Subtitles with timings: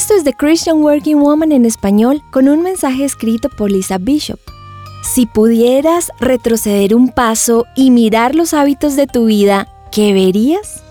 [0.00, 4.40] Esto es The Christian Working Woman en español con un mensaje escrito por Lisa Bishop.
[5.02, 10.82] Si pudieras retroceder un paso y mirar los hábitos de tu vida, ¿qué verías?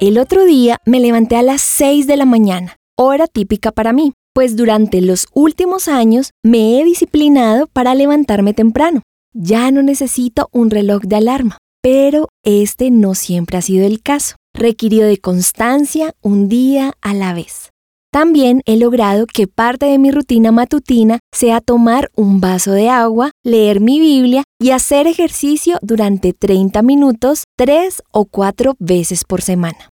[0.00, 4.14] El otro día me levanté a las 6 de la mañana, hora típica para mí,
[4.34, 9.02] pues durante los últimos años me he disciplinado para levantarme temprano.
[9.32, 14.34] Ya no necesito un reloj de alarma, pero este no siempre ha sido el caso.
[14.52, 17.70] Requirió de constancia un día a la vez.
[18.16, 23.32] También he logrado que parte de mi rutina matutina sea tomar un vaso de agua,
[23.44, 29.90] leer mi Biblia y hacer ejercicio durante 30 minutos tres o cuatro veces por semana.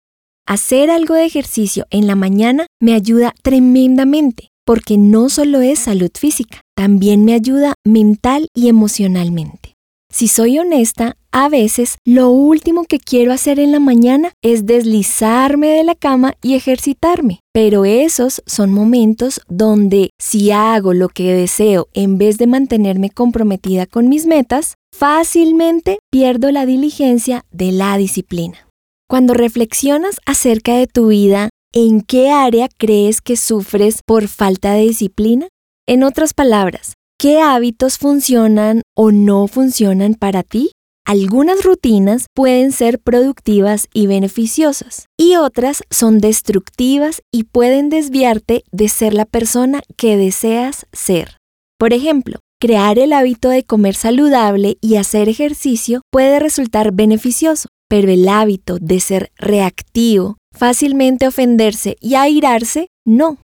[0.48, 6.12] Hacer algo de ejercicio en la mañana me ayuda tremendamente porque no solo es salud
[6.18, 9.73] física, también me ayuda mental y emocionalmente.
[10.14, 15.70] Si soy honesta, a veces lo último que quiero hacer en la mañana es deslizarme
[15.70, 17.40] de la cama y ejercitarme.
[17.52, 23.88] Pero esos son momentos donde si hago lo que deseo en vez de mantenerme comprometida
[23.88, 28.68] con mis metas, fácilmente pierdo la diligencia de la disciplina.
[29.10, 34.84] Cuando reflexionas acerca de tu vida, ¿en qué área crees que sufres por falta de
[34.84, 35.48] disciplina?
[35.88, 36.94] En otras palabras,
[37.24, 40.72] ¿Qué hábitos funcionan o no funcionan para ti?
[41.06, 48.90] Algunas rutinas pueden ser productivas y beneficiosas y otras son destructivas y pueden desviarte de
[48.90, 51.38] ser la persona que deseas ser.
[51.80, 58.12] Por ejemplo, crear el hábito de comer saludable y hacer ejercicio puede resultar beneficioso, pero
[58.12, 63.38] el hábito de ser reactivo, fácilmente ofenderse y airarse, no.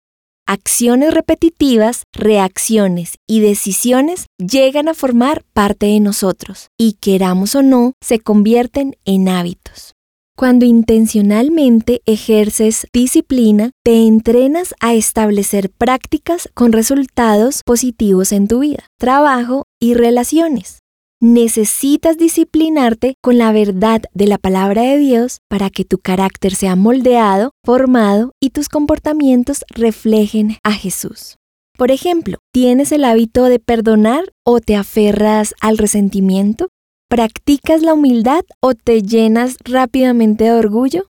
[0.51, 7.93] Acciones repetitivas, reacciones y decisiones llegan a formar parte de nosotros y queramos o no,
[8.03, 9.93] se convierten en hábitos.
[10.39, 18.87] Cuando intencionalmente ejerces disciplina, te entrenas a establecer prácticas con resultados positivos en tu vida,
[18.99, 20.79] trabajo y relaciones
[21.21, 26.77] necesitas disciplinarte con la verdad de la palabra de Dios para que tu carácter sea
[26.77, 31.37] moldeado, formado y tus comportamientos reflejen a Jesús.
[31.77, 36.69] Por ejemplo, ¿tienes el hábito de perdonar o te aferras al resentimiento?
[37.09, 41.07] ¿Practicas la humildad o te llenas rápidamente de orgullo?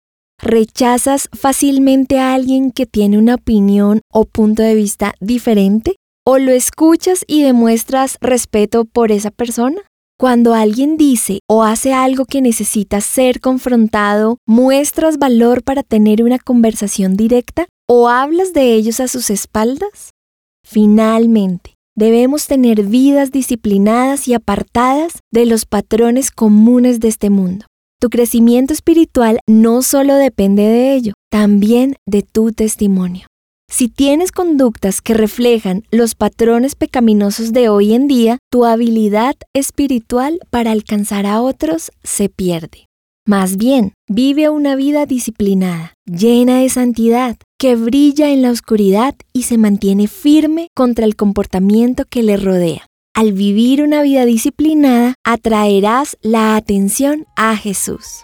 [0.42, 5.96] ¿Rechazas fácilmente a alguien que tiene una opinión o punto de vista diferente?
[6.26, 9.82] ¿O lo escuchas y demuestras respeto por esa persona?
[10.24, 16.40] Cuando alguien dice o hace algo que necesita ser confrontado, ¿muestras valor para tener una
[16.40, 20.12] conversación directa o hablas de ellos a sus espaldas?
[20.66, 27.66] Finalmente, debemos tener vidas disciplinadas y apartadas de los patrones comunes de este mundo.
[28.00, 33.28] Tu crecimiento espiritual no solo depende de ello, también de tu testimonio.
[33.70, 40.40] Si tienes conductas que reflejan los patrones pecaminosos de hoy en día, tu habilidad espiritual
[40.50, 42.88] para alcanzar a otros se pierde.
[43.26, 49.44] Más bien, vive una vida disciplinada, llena de santidad, que brilla en la oscuridad y
[49.44, 52.86] se mantiene firme contra el comportamiento que le rodea.
[53.16, 58.24] Al vivir una vida disciplinada, atraerás la atención a Jesús.